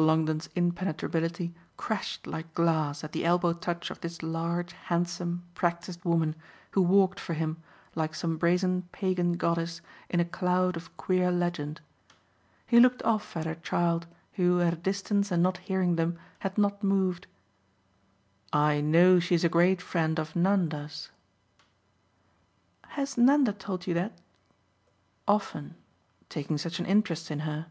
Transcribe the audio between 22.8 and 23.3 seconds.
"Has